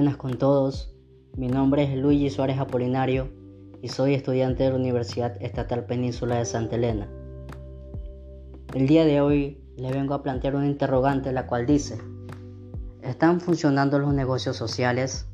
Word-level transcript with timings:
buenas 0.00 0.16
con 0.16 0.38
todos. 0.38 0.94
Mi 1.36 1.48
nombre 1.48 1.82
es 1.82 1.94
Luigi 1.94 2.30
Suárez 2.30 2.58
Apolinario 2.58 3.28
y 3.82 3.88
soy 3.88 4.14
estudiante 4.14 4.62
de 4.62 4.70
la 4.70 4.76
Universidad 4.76 5.36
Estatal 5.42 5.84
Península 5.84 6.38
de 6.38 6.46
Santa 6.46 6.76
Elena. 6.76 7.06
El 8.72 8.86
día 8.86 9.04
de 9.04 9.20
hoy 9.20 9.62
le 9.76 9.92
vengo 9.92 10.14
a 10.14 10.22
plantear 10.22 10.56
una 10.56 10.68
interrogante 10.68 11.32
la 11.32 11.46
cual 11.46 11.66
dice, 11.66 11.98
¿están 13.02 13.42
funcionando 13.42 13.98
los 13.98 14.14
negocios 14.14 14.56
sociales? 14.56 15.26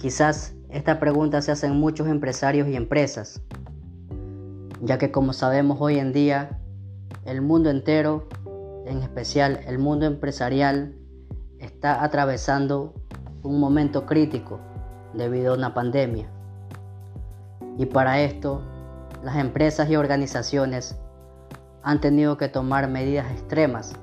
Quizás 0.00 0.56
esta 0.68 0.98
pregunta 0.98 1.40
se 1.40 1.52
hacen 1.52 1.78
muchos 1.78 2.08
empresarios 2.08 2.66
y 2.66 2.74
empresas, 2.74 3.42
ya 4.80 4.98
que 4.98 5.12
como 5.12 5.34
sabemos 5.34 5.78
hoy 5.80 6.00
en 6.00 6.12
día, 6.12 6.58
el 7.26 7.42
mundo 7.42 7.70
entero, 7.70 8.26
en 8.86 9.04
especial 9.04 9.60
el 9.68 9.78
mundo 9.78 10.04
empresarial, 10.06 10.96
está 11.82 12.04
atravesando 12.04 12.94
un 13.42 13.58
momento 13.58 14.06
crítico 14.06 14.60
debido 15.14 15.52
a 15.52 15.56
una 15.56 15.74
pandemia. 15.74 16.30
Y 17.76 17.86
para 17.86 18.20
esto, 18.20 18.62
las 19.24 19.34
empresas 19.34 19.90
y 19.90 19.96
organizaciones 19.96 20.96
han 21.82 22.00
tenido 22.00 22.36
que 22.36 22.46
tomar 22.46 22.88
medidas 22.88 23.32
extremas, 23.32 23.94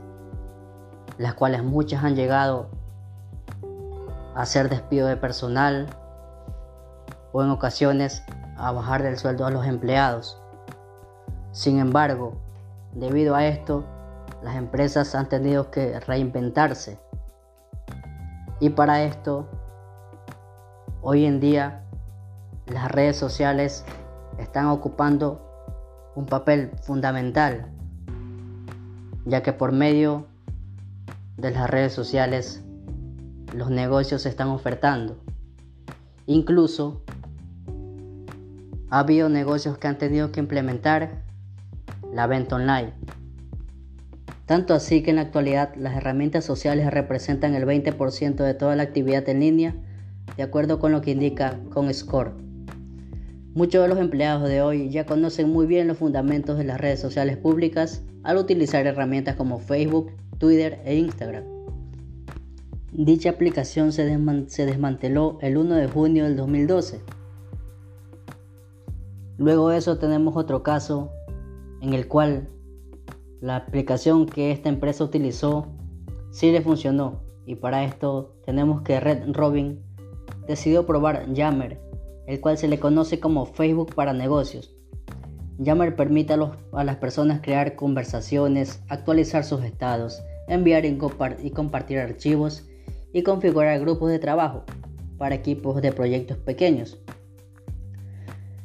las 1.18 1.36
cuales 1.36 1.64
muchas 1.64 2.04
han 2.04 2.18
llegado 2.18 2.68
a 4.36 4.42
hacer 4.42 4.68
despido 4.68 5.08
de 5.08 5.16
personal 5.16 5.88
o 7.32 7.42
en 7.42 7.50
ocasiones 7.50 8.24
a 8.58 8.74
bajar 8.74 9.04
del 9.04 9.18
sueldo 9.18 9.46
a 9.46 9.52
los 9.52 9.66
empleados. 9.66 10.38
Sin 11.54 11.80
embargo, 11.80 12.34
debido 12.92 13.36
a 13.36 13.46
esto, 13.46 13.86
las 14.44 14.58
empresas 14.58 15.16
han 15.16 15.30
tenido 15.30 15.72
que 15.72 15.98
reinventarse 16.02 17.00
y 18.60 18.70
para 18.70 19.04
esto, 19.04 19.48
hoy 21.02 21.26
en 21.26 21.40
día, 21.40 21.86
las 22.68 22.92
redes 22.92 23.16
sociales 23.18 23.86
están 24.38 24.68
ocupando 24.68 25.42
un 26.16 26.26
papel 26.26 26.72
fundamental, 26.84 27.72
ya 29.26 29.42
que 29.44 29.54
por 29.54 29.72
medio 29.72 30.28
de 31.38 31.52
las 31.52 31.70
redes 31.70 31.94
sociales 31.94 32.64
los 33.54 33.70
negocios 33.70 34.24
se 34.24 34.30
están 34.30 34.50
ofertando. 34.50 35.18
Incluso 36.26 37.02
ha 38.90 39.00
habido 39.00 39.30
negocios 39.30 39.78
que 39.78 39.88
han 39.88 39.98
tenido 39.98 40.32
que 40.32 40.40
implementar 40.40 41.24
la 42.12 42.28
venta 42.28 42.56
online. 42.56 42.94
Tanto 44.50 44.74
así 44.74 45.04
que 45.04 45.12
en 45.12 45.18
la 45.18 45.22
actualidad 45.22 45.76
las 45.76 45.96
herramientas 45.96 46.44
sociales 46.44 46.90
representan 46.90 47.54
el 47.54 47.68
20% 47.68 48.34
de 48.34 48.56
toda 48.56 48.76
la 48.76 48.82
actividad 48.82 49.30
en 49.30 49.42
línea, 49.42 49.76
de 50.38 50.42
acuerdo 50.42 50.80
con 50.80 50.92
lo 50.92 51.02
que 51.02 51.12
indica 51.12 51.60
ComScore. 51.70 52.32
Muchos 53.54 53.84
de 53.84 53.88
los 53.88 54.00
empleados 54.00 54.50
de 54.50 54.64
hoy 54.64 54.90
ya 54.90 55.06
conocen 55.06 55.52
muy 55.52 55.68
bien 55.68 55.88
los 55.88 56.00
fundamentos 56.00 56.58
de 56.58 56.64
las 56.64 56.82
redes 56.82 57.00
sociales 57.00 57.38
públicas 57.38 58.02
al 58.24 58.38
utilizar 58.38 58.88
herramientas 58.88 59.36
como 59.36 59.60
Facebook, 59.60 60.14
Twitter 60.40 60.82
e 60.84 60.96
Instagram. 60.96 61.44
Dicha 62.92 63.30
aplicación 63.30 63.92
se, 63.92 64.18
se 64.48 64.66
desmanteló 64.66 65.38
el 65.42 65.58
1 65.58 65.76
de 65.76 65.88
junio 65.88 66.24
del 66.24 66.36
2012. 66.36 67.02
Luego 69.38 69.70
de 69.70 69.78
eso 69.78 70.00
tenemos 70.00 70.36
otro 70.36 70.64
caso 70.64 71.12
en 71.82 71.94
el 71.94 72.08
cual 72.08 72.48
la 73.42 73.56
aplicación 73.56 74.26
que 74.26 74.52
esta 74.52 74.70
empresa 74.70 75.04
utilizó 75.04 75.68
sí 76.32 76.52
le 76.52 76.62
funcionó 76.62 77.24
y 77.46 77.56
para 77.56 77.84
esto 77.84 78.36
tenemos 78.46 78.82
que 78.82 79.00
Red 79.00 79.32
Robin 79.34 79.82
decidió 80.48 80.86
probar 80.86 81.32
Yammer, 81.34 81.80
el 82.28 82.40
cual 82.42 82.58
se 82.58 82.68
le 82.68 82.80
conoce 82.80 83.20
como 83.20 83.46
Facebook 83.46 83.96
para 83.96 84.14
negocios. 84.14 84.76
Yammer 85.58 85.96
permite 85.96 86.34
a, 86.34 86.84
las 86.84 86.96
personas 86.98 87.42
crear 87.42 87.76
conversaciones, 87.76 88.82
actualizar 88.88 89.44
sus 89.44 89.64
estados, 89.64 90.22
enviar 90.48 90.86
y 90.86 91.52
compartir 91.52 92.00
archivos 92.00 92.66
y 93.14 93.24
configurar 93.24 93.80
grupos 93.80 94.10
de 94.12 94.20
trabajo 94.20 94.64
para 95.18 95.36
equipos 95.36 95.82
de 95.82 95.92
proyectos 95.92 96.38
pequeños. 96.38 97.00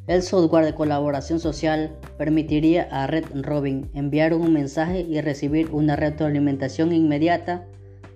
El 0.06 0.22
software 0.22 0.66
de 0.66 0.74
colaboración 0.74 1.40
social 1.40 1.96
permitiría 2.16 2.88
a 2.90 3.06
Red 3.06 3.24
Robin 3.42 3.90
enviar 3.94 4.34
un 4.34 4.52
mensaje 4.52 5.00
y 5.00 5.20
recibir 5.20 5.70
una 5.72 5.96
retroalimentación 5.96 6.92
inmediata, 6.92 7.66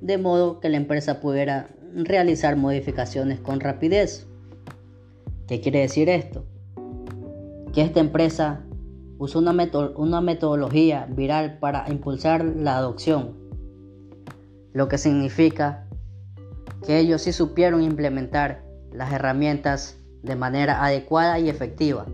de 0.01 0.19
modo 0.19 0.61
que 0.61 0.69
la 0.69 0.77
empresa 0.77 1.21
pudiera 1.21 1.69
realizar 1.95 2.57
modificaciones 2.57 3.41
con 3.41 3.61
rapidez. 3.61 4.27
¿Qué 5.47 5.61
quiere 5.61 5.81
decir 5.81 6.09
esto? 6.09 6.45
Que 7.73 7.83
esta 7.83 8.01
empresa 8.01 8.65
usó 9.19 9.41
una, 9.41 9.55
una 9.97 10.21
metodología 10.21 11.07
viral 11.11 11.59
para 11.59 11.85
impulsar 11.89 12.45
la 12.45 12.77
adopción, 12.77 13.37
lo 14.73 14.89
que 14.89 14.99
significa 14.99 15.89
que 16.87 16.99
ellos 16.99 17.23
sí 17.23 17.33
supieron 17.33 17.83
implementar 17.83 18.63
las 18.93 19.13
herramientas 19.13 19.99
de 20.23 20.37
manera 20.37 20.85
adecuada 20.85 21.39
y 21.39 21.49
efectiva. 21.49 22.07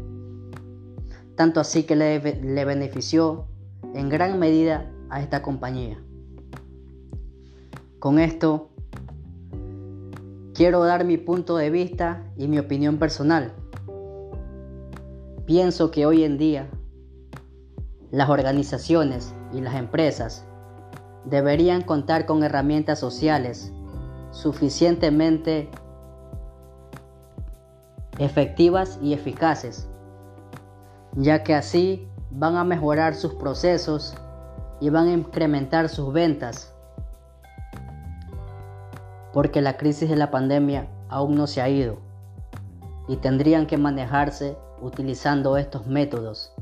Tanto 1.36 1.60
así 1.60 1.82
que 1.82 1.96
le, 1.96 2.18
benefició 2.64 3.46
en 3.94 4.08
gran 4.08 4.38
medida 4.38 4.90
a 5.10 5.20
esta 5.20 5.42
compañía. 5.42 5.98
Con 7.98 8.18
esto 8.18 8.70
quiero 10.54 10.84
dar 10.84 11.04
mi 11.04 11.16
punto 11.16 11.56
de 11.56 11.70
vista 11.70 12.30
y 12.36 12.48
mi 12.48 12.58
opinión 12.58 12.98
personal. 12.98 13.52
Pienso 15.46 15.90
que 15.90 16.06
hoy 16.06 16.24
en 16.24 16.38
día 16.38 16.68
las 18.10 18.28
organizaciones 18.30 19.34
y 19.52 19.60
las 19.60 19.74
empresas 19.74 20.44
deberían 21.24 21.82
contar 21.82 22.26
con 22.26 22.44
herramientas 22.44 22.98
sociales 22.98 23.72
suficientemente 24.30 25.68
efectivas 28.18 28.98
y 29.02 29.12
eficaces, 29.12 29.88
ya 31.16 31.42
que 31.42 31.54
así 31.54 32.08
van 32.30 32.56
a 32.56 32.64
mejorar 32.64 33.14
sus 33.14 33.34
procesos 33.34 34.14
y 34.80 34.90
van 34.90 35.08
a 35.08 35.12
incrementar 35.12 35.88
sus 35.88 36.12
ventas, 36.12 36.74
porque 39.32 39.62
la 39.62 39.76
crisis 39.76 40.08
de 40.08 40.16
la 40.16 40.30
pandemia 40.30 40.88
aún 41.08 41.34
no 41.34 41.46
se 41.46 41.60
ha 41.60 41.68
ido 41.68 41.98
y 43.08 43.16
tendrían 43.16 43.66
que 43.66 43.78
manejarse 43.78 44.56
utilizando 44.80 45.56
estos 45.56 45.86
métodos 45.86 46.52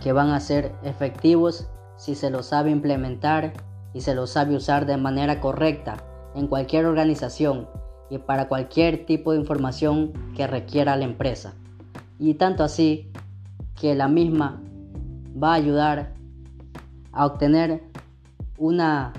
que 0.00 0.12
van 0.12 0.30
a 0.30 0.40
ser 0.40 0.72
efectivos 0.82 1.68
si 1.96 2.14
se 2.14 2.30
los 2.30 2.46
sabe 2.46 2.70
implementar 2.70 3.52
y 3.92 4.02
se 4.02 4.14
los 4.14 4.30
sabe 4.30 4.54
usar 4.54 4.86
de 4.86 4.96
manera 4.96 5.40
correcta 5.40 5.96
en 6.34 6.46
cualquier 6.48 6.84
organización 6.86 7.68
y 8.10 8.18
para 8.18 8.48
cualquier 8.48 9.06
tipo 9.06 9.32
de 9.32 9.38
información 9.38 10.12
que 10.36 10.46
requiera 10.46 10.96
la 10.96 11.04
empresa. 11.04 11.54
Y 12.18 12.34
tanto 12.34 12.62
así 12.62 13.10
que 13.80 13.94
la 13.94 14.08
misma 14.08 14.60
va 15.42 15.52
a 15.52 15.54
ayudar 15.54 16.14
a 17.12 17.26
obtener 17.26 17.82
una, 18.58 19.12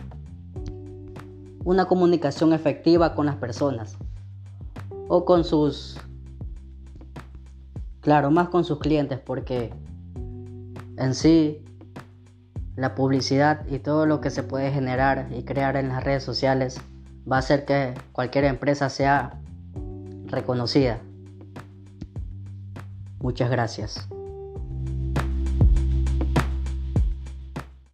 una 1.63 1.85
comunicación 1.85 2.53
efectiva 2.53 3.15
con 3.15 3.27
las 3.27 3.35
personas 3.35 3.97
o 5.07 5.25
con 5.25 5.43
sus, 5.43 5.97
claro, 8.01 8.31
más 8.31 8.49
con 8.49 8.63
sus 8.63 8.79
clientes 8.79 9.19
porque 9.19 9.71
en 10.97 11.13
sí 11.13 11.63
la 12.75 12.95
publicidad 12.95 13.65
y 13.67 13.79
todo 13.79 14.05
lo 14.05 14.21
que 14.21 14.29
se 14.29 14.43
puede 14.43 14.71
generar 14.71 15.29
y 15.35 15.43
crear 15.43 15.77
en 15.77 15.89
las 15.89 16.03
redes 16.03 16.23
sociales 16.23 16.79
va 17.29 17.37
a 17.37 17.39
hacer 17.39 17.65
que 17.65 17.93
cualquier 18.11 18.45
empresa 18.45 18.89
sea 18.89 19.39
reconocida. 20.27 20.99
Muchas 23.19 23.49
gracias. 23.49 24.07